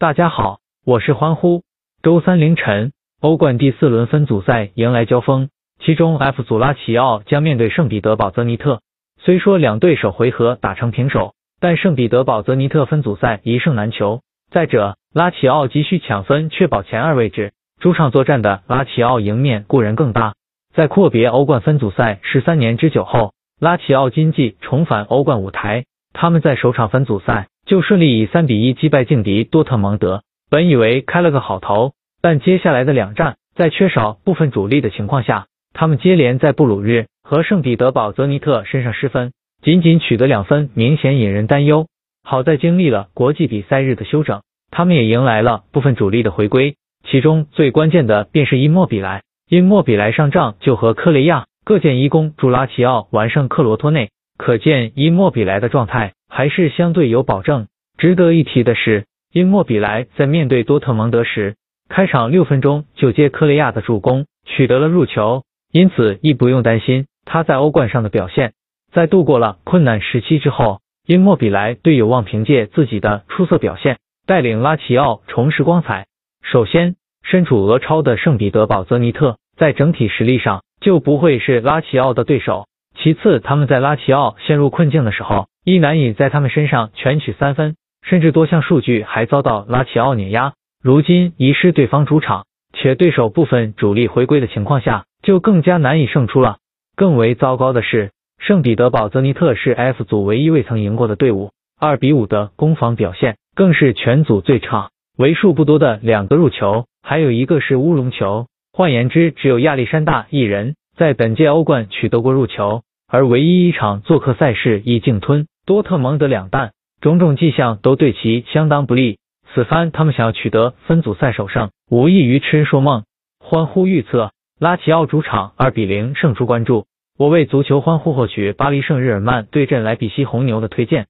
[0.00, 1.62] 大家好，我是欢呼。
[2.02, 8.80] 周三凌晨，欧冠第四轮分组赛迎来交锋，其中 F 组拉齐奥将面对圣彼得堡泽尼特。
[9.18, 14.22] 虽说两队首回合打成平手，但圣彼得堡泽尼特分组赛一胜难求。
[14.50, 20.32] 再者，拉齐奥急需抢分确保前二位置，主场作战的拉齐奥赢面固然更大。
[20.72, 27.48] 在阔别欧冠分组赛十三年之久后，拉齐奥今季重返欧冠舞台，他们在首场分组赛。
[27.70, 39.30] 就顺利以三比一击败劲敌多特蒙德，本以为开了个好头，但接下来的两战在缺少部分主力的情况下，他们接连在布鲁日和圣彼得堡泽尼特身上失分，
[39.62, 41.86] 仅仅取得两分，明显引人担忧。
[42.24, 44.42] 好在经历了国际比赛日的休整，
[44.72, 46.74] 他们也迎来了部分主力的回归，
[47.08, 56.14] 其中最关键的便是伊莫比莱，因莫比莱上仗就和科雷亚各建一功，助拉齐奥完胜克罗托内，可见伊莫比莱的状态。
[56.32, 57.66] 还是相对有保证。
[57.98, 61.56] 值得一提的是，因莫比莱在面对多特蒙德时，
[61.88, 65.42] 开场六分钟就接科雷亚的助攻，取得了入球，
[65.72, 68.52] 因此亦不用担心他在欧冠上的表现。
[68.92, 76.06] 在度过了困难时期之后，因莫比莱队有望凭借自己的出色表现，带领拉齐奥重拾光彩。
[76.42, 82.66] 首先，身处俄超的圣彼得堡泽尼特在整体实力上就不会是拉齐奥的对手。
[82.96, 85.46] 其次，他们在拉齐奥陷入困境的时候。
[85.62, 90.54] 亦难以在他们身上全取三分，甚至多项数据还遭到拉齐奥碾压。
[90.82, 96.56] 如今遗失对方主场，且对手部分主力回归的情况下，就更加难以胜出了。
[96.96, 108.46] 更为糟糕的是，圣彼得堡泽尼特是 F 组唯一未曾赢过的队伍，二比五的攻防表现更是全组最差，为数不多的两个入球，还有一个是乌龙球。
[108.72, 115.46] 换言之，只有亚历山大一人在本届欧冠取得过入球，而唯一一场做客赛事亦净吞。
[115.64, 119.18] 多特蒙德两弹，种种迹象都对其相当不利。
[119.54, 123.04] 此番他们想要取得分组赛首胜，无异于痴人说梦。
[123.42, 126.44] 欢呼预测拉齐奥主场二比零胜出。
[126.44, 126.84] 关注
[127.16, 131.06] 我为足球欢呼获取巴黎圣日耳曼对阵莱比锡红牛的推荐。